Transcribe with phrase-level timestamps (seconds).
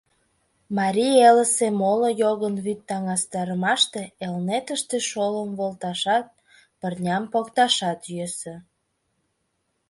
[0.77, 6.27] Марий элысе моло йогын вӱд таҥастарымаште Элнетыште шолым волташат,
[6.79, 8.55] пырням покташат йӧсӧ.